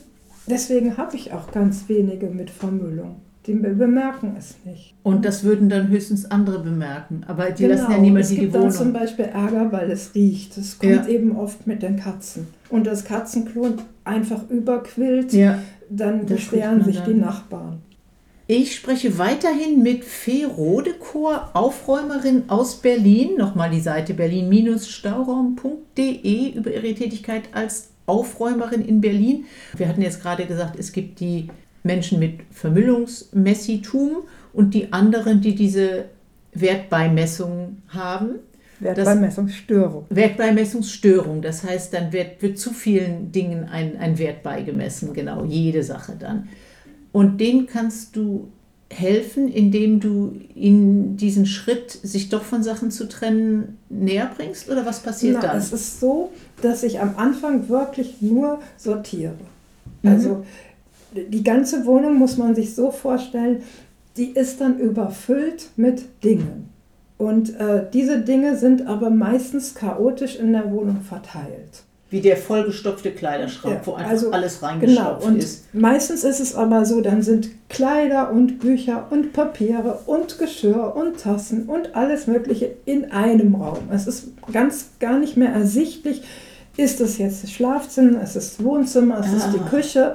[0.46, 3.16] deswegen habe ich auch ganz wenige mit Vermüllung.
[3.46, 4.94] Die be- bemerken es nicht.
[5.02, 7.24] Und das würden dann höchstens andere bemerken.
[7.26, 8.00] Aber die lassen ja Genau.
[8.02, 8.92] niemand es in die gibt dann zum Wohnung.
[9.00, 10.56] Beispiel Ärger, weil es riecht.
[10.56, 11.06] Das kommt Ja.
[11.08, 12.46] eben oft mit den Katzen.
[12.68, 13.66] Und das Katzenklo
[14.04, 15.58] einfach überquillt, Ja.
[15.90, 17.06] dann Das beschweren sich dann.
[17.14, 17.78] die Nachbarn.
[18.54, 23.38] Ich spreche weiterhin mit Fee Rodekor, Aufräumerin aus Berlin.
[23.38, 29.46] Nochmal die Seite berlin-stauraum.de über ihre Tätigkeit als Aufräumerin in Berlin.
[29.74, 31.48] Wir hatten jetzt gerade gesagt, es gibt die
[31.82, 34.18] Menschen mit Vermüllungsmessitum
[34.52, 36.10] und die anderen, die diese
[36.52, 38.34] Wertbeimessung haben.
[38.80, 40.04] Wertbeimessungsstörung.
[40.10, 45.82] Wertbeimessungsstörung, das heißt, dann wird, wird zu vielen Dingen ein, ein Wert beigemessen, genau, jede
[45.82, 46.50] Sache dann.
[47.12, 48.48] Und denen kannst du
[48.90, 54.68] helfen, indem du ihnen diesen Schritt, sich doch von Sachen zu trennen, näher bringst?
[54.70, 55.58] Oder was passiert Na, dann?
[55.58, 59.36] es ist so, dass ich am Anfang wirklich nur sortiere.
[60.02, 60.10] Mhm.
[60.10, 60.44] Also
[61.14, 63.62] die ganze Wohnung muss man sich so vorstellen,
[64.16, 66.68] die ist dann überfüllt mit Dingen.
[67.18, 71.84] Und äh, diese Dinge sind aber meistens chaotisch in der Wohnung verteilt.
[72.12, 75.74] Wie der vollgestopfte Kleiderschrank, Ja, wo einfach also, alles Genau, reingestopft und ist.
[75.74, 81.18] meistens ist es aber so, dann sind Kleider und Bücher und Papiere und Geschirr und
[81.20, 83.78] Tassen und alles Mögliche in einem Raum.
[83.90, 86.22] Es ist ganz gar nicht mehr ersichtlich,
[86.76, 89.52] ist es jetzt das Schlafzimmer, ist es das Wohnzimmer, ist es Ah.
[89.54, 90.14] die Küche.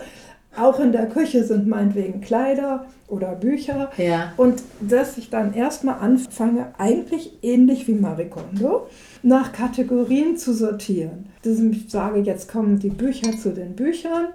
[0.55, 3.91] Auch in der Küche sind meinetwegen Kleider oder Bücher.
[3.97, 8.87] Ja, Und dass ich dann erstmal anfange, eigentlich ähnlich wie Marie Kondo,
[9.27, 11.25] nach Kategorien zu sortieren.
[11.43, 14.27] Dass ich sage, jetzt kommen die Bücher zu den Büchern,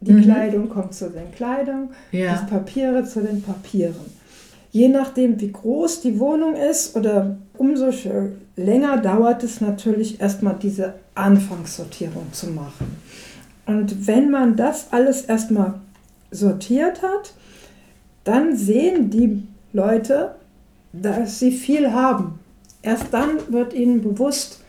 [0.00, 0.22] die Mhm.
[0.22, 2.36] Kleidung kommt zu den Kleidung, Ja.
[2.42, 4.20] die Papiere zu den Papieren.
[4.72, 7.90] Je nachdem, wie groß die Wohnung ist oder umso
[8.56, 12.96] länger dauert es natürlich erstmal diese Anfangssortierung zu machen.
[13.66, 15.74] Und wenn man das alles erstmal
[16.32, 17.34] sortiert hat,
[18.24, 19.42] dann sehen die
[19.72, 20.32] Leute,
[20.92, 22.38] dass sie viel haben.
[22.82, 24.60] Erst dann wird ihnen bewusst,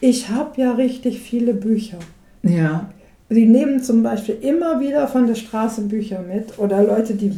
[0.00, 1.98] ich habe ja richtig viele Bücher.
[2.42, 2.90] ja,
[3.30, 7.32] Sie nehmen zum Beispiel immer wieder von der Straße Bücher mit oder Leute, die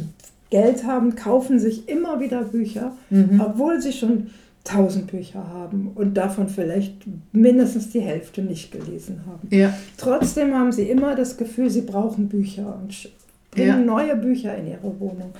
[0.49, 3.41] Geld haben, kaufen sich immer wieder Bücher, Mhm.
[3.43, 4.27] obwohl sie schon
[4.65, 6.93] tausend Bücher haben und davon vielleicht
[7.31, 9.47] mindestens die Hälfte nicht gelesen haben.
[9.49, 13.09] ja, Trotzdem haben sie immer das Gefühl, sie brauchen Bücher und
[13.51, 13.77] bringen Ja.
[13.77, 15.31] neue Bücher in ihre Wohnung.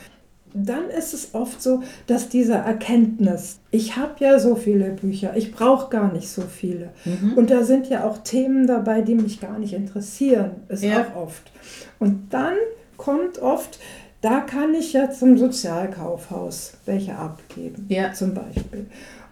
[0.54, 5.52] Dann ist es oft so, dass diese Erkenntnis, ich habe ja so viele Bücher, ich
[5.52, 6.90] brauche gar nicht so viele.
[7.06, 7.34] Mhm.
[7.36, 11.02] Und da sind ja auch Themen dabei, die mich gar nicht interessieren, ist Ja.
[11.14, 11.52] auch oft.
[12.00, 12.56] Und dann
[12.98, 13.80] kommt oft,
[14.22, 18.14] da kann ich ja zum Sozialkaufhaus welche abgeben, Ja.
[18.14, 18.88] zum Beispiel.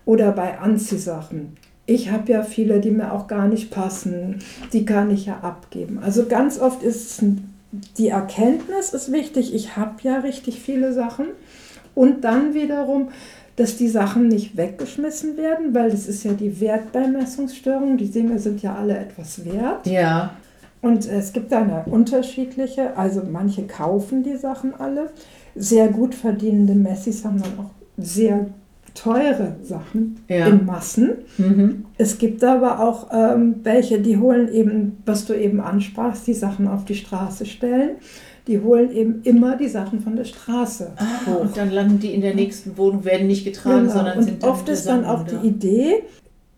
[0.06, 1.58] Oder bei Anziehsachen.
[1.88, 4.40] Ich habe ja viele, die mir auch gar nicht passen,
[4.74, 6.00] die kann ich ja abgeben.
[6.04, 7.55] Also ganz oft ist es ein,
[7.98, 11.28] die Erkenntnis ist wichtig, ich habe ja richtig viele Sachen.
[11.94, 13.10] Und dann wiederum,
[13.56, 17.98] dass die Sachen nicht weggeschmissen werden, weil das ist ja die Wertbeimessungsstörung.
[17.98, 19.88] Die Dinge sind ja alle etwas wert.
[19.88, 20.36] ja,
[20.82, 25.10] Und es gibt da eine unterschiedliche, also manche kaufen die Sachen alle.
[25.56, 28.48] Sehr gut verdienende Messis haben dann auch sehr
[28.96, 30.48] teure Sachen Ja.
[30.48, 31.10] in Massen.
[31.38, 31.86] mhm.
[31.98, 36.68] Es gibt aber auch ähm, welche, die holen eben, was du eben ansprachst, die Sachen
[36.68, 37.92] auf die Straße stellen.
[38.48, 41.42] Die holen eben immer die Sachen von der Straße Ah, hoch.
[41.42, 43.94] und dann landen die in der nächsten Wohnung, werden nicht getragen, Genau.
[43.94, 45.38] sondern Und sind dann oft ist dann auch oder?
[45.40, 46.04] die Idee,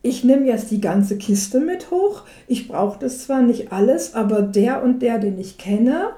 [0.04, 2.24] ich nehme jetzt die ganze Kiste mit hoch.
[2.48, 6.10] Ich brauche das zwar nicht alles, aber der und der, den ich kenne,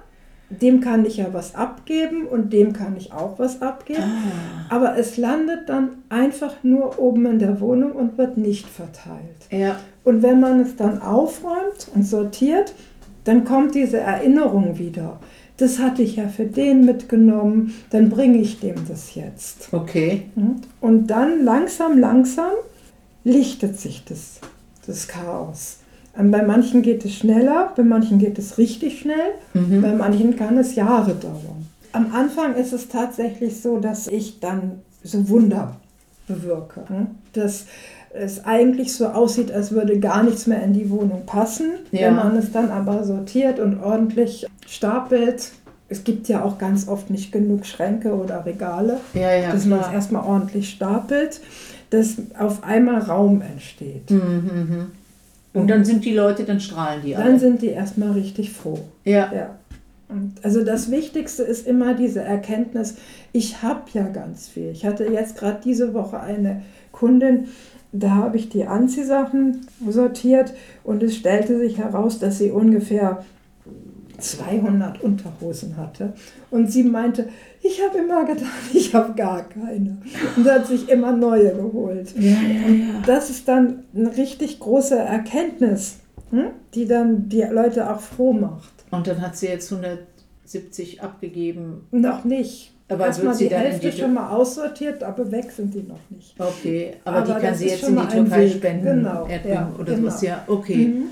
[0.49, 4.01] dem kann ich ja was abgeben und dem kann ich auch was abgeben.
[4.01, 9.47] Ah, Aber es landet dann einfach nur oben in der Wohnung und wird nicht verteilt.
[9.51, 12.73] ja, Und wenn man es dann aufräumt und sortiert,
[13.25, 15.19] dann kommt diese Erinnerung wieder.
[15.57, 19.67] Das hatte ich ja für den mitgenommen, dann bringe ich dem das jetzt.
[19.73, 20.23] okay.
[20.81, 22.53] Und dann langsam, langsam
[23.23, 24.39] lichtet sich das,
[24.88, 25.79] das Chaos.
[26.17, 29.82] Und bei manchen geht es schneller, bei manchen geht es richtig schnell, Mhm.
[29.82, 31.67] bei manchen kann es Jahre dauern.
[31.91, 35.78] Am Anfang ist es tatsächlich so, dass ich dann so Wunder
[36.28, 36.82] bewirke.
[36.89, 37.08] ne?
[37.34, 37.65] Dass
[38.13, 41.72] es eigentlich so aussieht, als würde gar nichts mehr in die Wohnung passen.
[41.91, 42.08] Ja.
[42.08, 45.52] Wenn man es dann aber sortiert und ordentlich stapelt.
[45.91, 49.80] Es gibt ja auch ganz oft nicht genug Schränke oder Regale Ja, ja, dass man
[49.80, 51.41] es erstmal ordentlich stapelt,
[51.89, 54.12] dass auf einmal Raum entsteht.
[54.12, 54.91] Mhm.
[55.62, 57.26] Und dann sind die Leute, dann strahlen die alle.
[57.26, 58.80] Dann sind die erstmal richtig froh.
[59.04, 59.32] ja.
[59.34, 59.56] Ja.
[60.41, 62.95] Also das Wichtigste ist immer diese Erkenntnis,
[63.32, 64.72] ich habe ja ganz viel.
[64.72, 67.50] Ich hatte jetzt gerade diese Woche eine Kundin,
[67.91, 73.24] da habe ich die Anziehsachen sortiert und es stellte sich heraus, dass sie ungefähr
[74.19, 76.13] 200 Unterhosen hatte.
[76.51, 77.29] Und sie meinte,
[77.62, 79.97] ich habe immer gedacht, ich habe gar keine.
[80.36, 82.13] Und hat sich immer neue geholt.
[82.17, 83.01] Ja, ja, ja.
[83.05, 85.97] Das ist dann eine richtig große Erkenntnis,
[86.32, 88.71] hm, die dann die Leute auch froh macht.
[88.91, 91.88] Und dann hat sie jetzt 170 abgegeben.
[91.91, 92.73] Noch nicht.
[92.91, 96.34] Aber Erstmal die Hälfte die- schon mal aussortiert, aber weg sind die noch nicht.
[96.39, 98.84] Okay, aber, Aber die kann sie jetzt in die Türkei spenden.
[99.03, 100.08] Genau, Erdbeeren ja, oder genau.
[100.10, 100.21] sowas.
[100.23, 100.86] Ja, okay.
[100.88, 101.03] Mhm.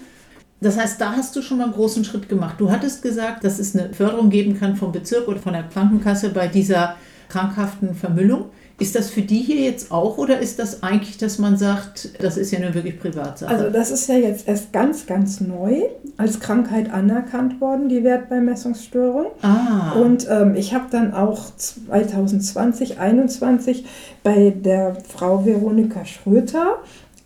[0.59, 2.55] Das heißt, da hast du schon mal einen großen Schritt gemacht.
[2.57, 6.29] Du hattest gesagt, dass es eine Förderung geben kann vom Bezirk oder von der Krankenkasse
[6.29, 6.95] bei dieser
[7.29, 8.45] krankhaften Vermüllung.
[8.79, 12.37] Ist das für die hier jetzt auch oder ist das eigentlich, dass man sagt, das
[12.37, 13.49] ist ja nur wirklich Privatsache?
[13.49, 15.81] Also das ist ja jetzt erst ganz, ganz neu
[16.17, 19.27] als Krankheit anerkannt worden, die Wertbeimessungsstörung.
[19.41, 23.85] ah, Und ähm, ich habe dann auch 2020, 2021
[24.21, 26.77] bei der Frau Veronika Schröter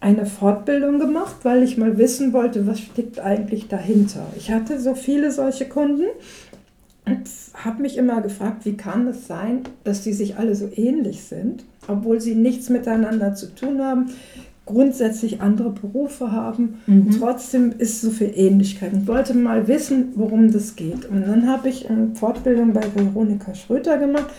[0.02, 4.26] eine Fortbildung gemacht, weil ich mal wissen wollte, was steckt eigentlich dahinter.
[4.36, 6.06] Ich hatte so viele solche Kunden
[7.06, 7.22] und
[7.54, 11.64] habe mich immer gefragt, wie kann es sein, dass die sich alle so ähnlich sind,
[11.88, 14.10] obwohl sie nichts miteinander zu tun haben,
[14.66, 16.80] grundsätzlich andere Berufe haben.
[17.20, 21.06] Trotzdem ist so viel Ähnlichkeit und wollte mal wissen, worum das geht.
[21.06, 24.30] Und dann habe ich eine Fortbildung bei Veronika Schröter gemacht,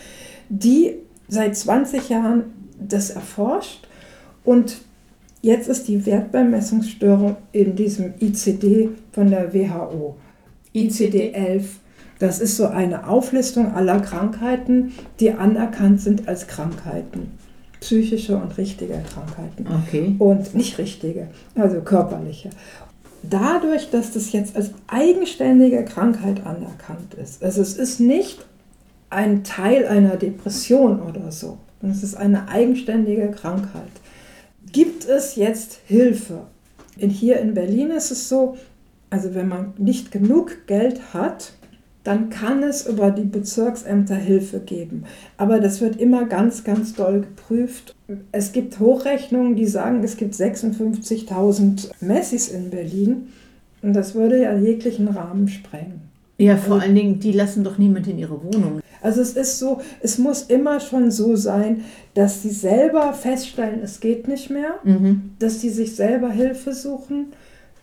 [0.49, 0.95] die
[1.27, 2.43] seit 20 Jahren
[2.79, 3.87] das erforscht
[4.43, 4.77] und
[5.43, 10.15] jetzt ist die Wertbeimessungsstörung in diesem ICD von der WHO.
[10.73, 11.65] ICD-11.
[12.17, 17.37] Das ist so eine Auflistung aller Krankheiten, die anerkannt sind als Krankheiten.
[17.81, 19.67] Psychische und richtige Krankheiten.
[19.67, 20.15] okay.
[20.17, 22.49] Und nicht richtige, also körperliche.
[23.23, 28.45] Dadurch, dass das jetzt als eigenständige Krankheit anerkannt ist, also es ist nicht
[29.09, 33.91] ein Teil einer Depression oder so, es ist eine eigenständige Krankheit,
[34.73, 36.41] gibt es jetzt Hilfe.
[36.97, 38.57] In, hier in Berlin ist es so,
[39.09, 41.53] also wenn man nicht genug Geld hat,
[42.03, 45.05] dann kann es über die Bezirksämter Hilfe geben.
[45.37, 47.95] Aber das wird immer ganz, ganz doll geprüft.
[48.33, 53.29] Es gibt Hochrechnungen, die sagen, es gibt 56.000 Messis in Berlin.
[53.81, 56.01] Und das würde ja jeglichen Rahmen sprengen.
[56.37, 58.81] Ja, vor allen Dingen, die lassen doch niemand in ihre Wohnung.
[59.03, 63.99] Also es ist so, es muss immer schon so sein, dass sie selber feststellen, es
[63.99, 65.31] geht nicht mehr, Mhm.
[65.39, 67.27] dass sie sich selber Hilfe suchen.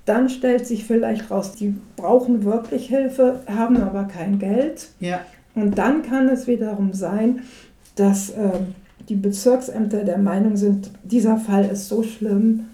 [0.07, 4.89] Dann stellt sich vielleicht raus, die brauchen wirklich Hilfe, haben aber kein Geld.
[4.99, 5.21] Ja.
[5.55, 7.41] Und dann kann es wiederum sein,
[7.97, 8.75] dass ähm,
[9.09, 12.67] die Bezirksämter der Meinung sind, dieser Fall ist so schlimm,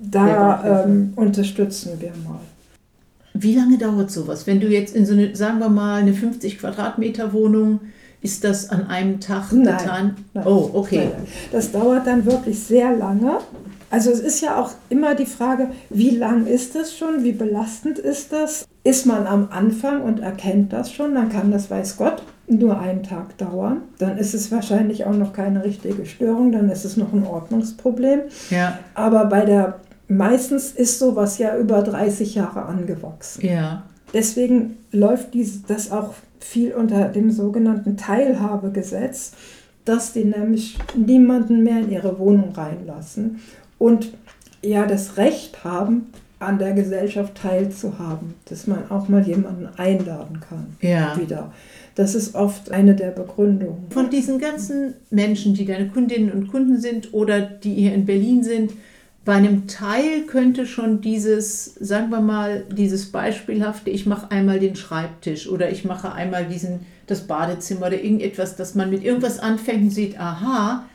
[0.00, 2.38] da ähm, unterstützen wir mal.
[3.40, 4.46] Wie lange dauert sowas?
[4.46, 7.80] Wenn du jetzt in so eine, sagen wir mal, eine 50 Quadratmeter Wohnung,
[8.20, 9.76] ist das an einem Tag Nein.
[9.76, 10.16] getan?
[10.34, 10.46] Nein.
[10.46, 11.10] Oh, okay.
[11.12, 11.26] Nein.
[11.52, 13.38] Das dauert dann wirklich sehr lange.
[13.90, 17.98] Also es ist ja auch immer die Frage, wie lang ist das schon, wie belastend
[17.98, 18.66] ist das?
[18.84, 23.02] Ist man am Anfang und erkennt das schon, dann kann das, weiß Gott, nur einen
[23.02, 23.82] Tag dauern.
[23.98, 28.22] Dann ist es wahrscheinlich auch noch keine richtige Störung, dann ist es noch ein Ordnungsproblem.
[28.50, 33.44] Ja, Aber bei der, meistens ist sowas ja über 30 Jahre angewachsen.
[33.46, 33.84] ja.
[34.14, 39.32] Deswegen läuft dies, das auch viel unter dem sogenannten Teilhabegesetz,
[39.84, 43.40] dass die nämlich niemanden mehr in ihre Wohnung reinlassen
[43.78, 44.12] und
[44.62, 46.06] ja das Recht haben,
[46.40, 51.14] an der Gesellschaft teilzuhaben, dass man auch mal jemanden einladen kann Ja.
[51.20, 51.52] wieder.
[51.96, 53.90] Das ist oft eine der Begründungen.
[53.90, 58.44] Von diesen ganzen Menschen, die deine Kundinnen und Kunden sind oder die hier in Berlin
[58.44, 58.70] sind,
[59.28, 64.74] bei einem Teil könnte schon dieses, sagen wir mal, dieses beispielhafte, ich mache einmal den
[64.74, 69.82] Schreibtisch oder ich mache einmal diesen, das Badezimmer oder irgendetwas, dass man mit irgendwas anfängt
[69.82, 70.86] und sieht, aha,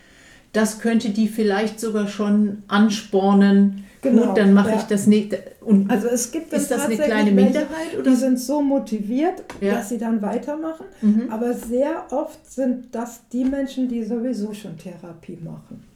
[0.52, 3.84] das könnte die vielleicht sogar schon anspornen.
[4.02, 4.76] Genau, Gut, dann mache ja.
[4.78, 5.38] ich das nicht.
[5.62, 7.94] Und Also es gibt ist das eine kleine Minderheit?
[8.00, 8.10] Oder?
[8.10, 9.76] Die sind so motiviert, Ja.
[9.76, 10.86] dass sie dann weitermachen.
[11.04, 11.28] Mhm.
[11.30, 15.93] Aber sehr oft sind das die Menschen, die sowieso schon Therapie machen.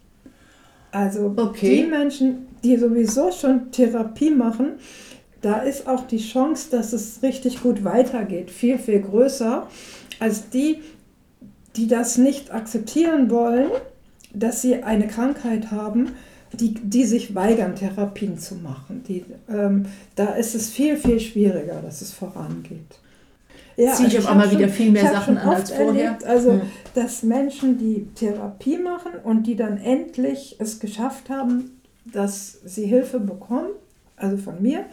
[0.97, 1.83] Also Okay.
[1.83, 4.73] die Menschen, die sowieso schon Therapie machen,
[5.41, 9.67] da ist auch die Chance, dass es richtig gut weitergeht, viel, viel größer
[10.19, 10.79] als die,
[11.75, 13.69] die das nicht akzeptieren wollen,
[14.33, 16.13] dass sie eine Krankheit haben,
[16.53, 19.03] die, die sich weigern, Therapien zu machen.
[19.07, 22.99] Die, ähm, da ist es viel, viel schwieriger, dass es vorangeht.
[23.77, 26.05] Ja, ziehe ich auf einmal wieder viel mehr Sachen an als vorher.
[26.05, 26.61] Erlebt, also, hm.
[26.95, 33.19] dass Menschen, die Therapie machen und die dann endlich es geschafft haben, dass sie Hilfe
[33.19, 33.69] bekommen,
[34.15, 34.85] also von mir,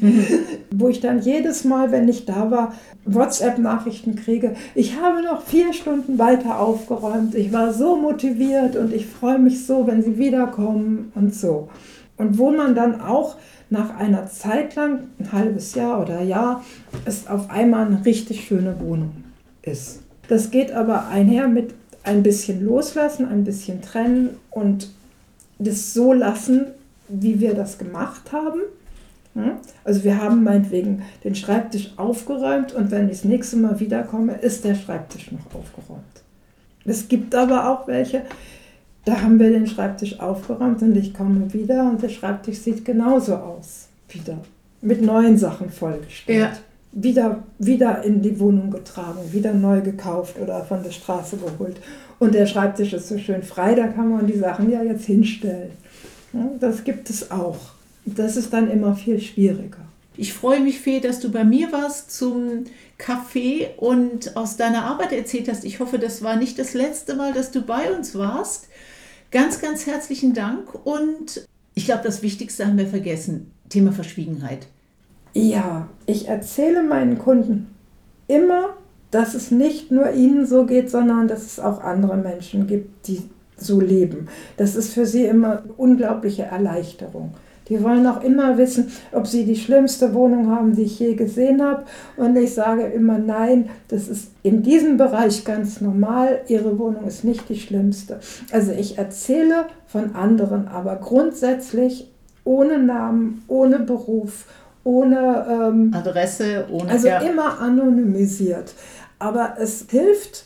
[0.70, 4.54] wo ich dann jedes Mal, wenn ich da war, WhatsApp-Nachrichten kriege.
[4.76, 7.34] Ich habe noch vier Stunden weiter aufgeräumt.
[7.34, 11.70] Ich war so motiviert und ich freue mich so, wenn sie wiederkommen und so.
[12.16, 13.34] Und wo man dann auch
[13.72, 16.62] nach einer Zeit lang, ein halbes Jahr oder Jahr,
[17.06, 19.24] es auf einmal eine richtig schöne Wohnung
[19.62, 20.00] ist.
[20.28, 24.90] Das geht aber einher mit ein bisschen loslassen, ein bisschen trennen und
[25.58, 26.66] das so lassen,
[27.08, 28.60] wie wir das gemacht haben.
[29.84, 34.64] Also wir haben meinetwegen den Schreibtisch aufgeräumt und wenn ich das nächste Mal wiederkomme, ist
[34.64, 36.02] der Schreibtisch noch aufgeräumt.
[36.84, 38.22] Es gibt aber auch welche,
[39.04, 43.34] da haben wir den Schreibtisch aufgeräumt und ich komme wieder und der Schreibtisch sieht genauso
[43.34, 43.88] aus.
[44.08, 44.38] Wieder.
[44.80, 46.38] Mit neuen Sachen vollgestellt.
[46.38, 46.52] Ja.
[46.94, 51.78] Wieder, wieder in die Wohnung getragen, wieder neu gekauft oder von der Straße geholt.
[52.18, 55.70] Und der Schreibtisch ist so schön frei, da kann man die Sachen ja jetzt hinstellen.
[56.60, 57.58] Das gibt es auch.
[58.04, 59.78] Das ist dann immer viel schwieriger.
[60.16, 62.64] Ich freue mich, Fee, dass du bei mir warst zum
[62.98, 65.64] Kaffee und aus deiner Arbeit erzählt hast.
[65.64, 68.68] Ich hoffe, das war nicht das letzte Mal, dass du bei uns warst.
[69.32, 73.50] Ganz, ganz herzlichen Dank und ich glaube, das Wichtigste haben wir vergessen.
[73.70, 74.66] Thema Verschwiegenheit.
[75.32, 77.74] Ja, ich erzähle meinen Kunden
[78.28, 78.76] immer,
[79.10, 83.22] dass es nicht nur ihnen so geht, sondern dass es auch andere Menschen gibt, die
[83.56, 84.28] so leben.
[84.58, 87.32] Das ist für sie immer eine unglaubliche Erleichterung.
[87.72, 91.62] Die wollen auch immer wissen, ob sie die schlimmste Wohnung haben, die ich je gesehen
[91.62, 91.84] habe.
[92.18, 96.42] Und ich sage immer, nein, das ist in diesem Bereich ganz normal.
[96.48, 98.20] Ihre Wohnung ist nicht die schlimmste.
[98.50, 102.10] Also ich erzähle von anderen, aber grundsätzlich
[102.44, 104.44] ohne Namen, ohne Beruf,
[104.84, 106.90] ohne ähm, Adresse, ohne.
[106.90, 107.20] Also ja.
[107.20, 108.74] immer anonymisiert.
[109.18, 110.44] Aber es hilft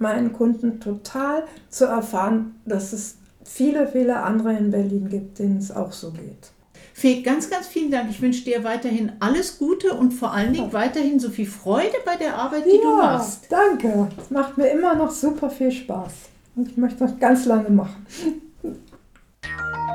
[0.00, 5.70] meinen Kunden total zu erfahren, dass es viele, viele andere in Berlin gibt, denen es
[5.70, 6.50] auch so geht.
[6.96, 8.08] Fee, ganz, ganz vielen Dank.
[8.08, 12.14] Ich wünsche dir weiterhin alles Gute und vor allen Dingen weiterhin so viel Freude bei
[12.14, 13.46] der Arbeit, die ja, du machst.
[13.50, 14.08] Danke.
[14.16, 16.12] Es macht mir immer noch super viel Spaß.
[16.54, 18.06] Und ich möchte noch ganz lange machen.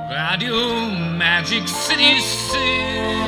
[0.10, 0.56] Radio
[1.18, 2.20] Magic City.
[2.20, 3.20] City.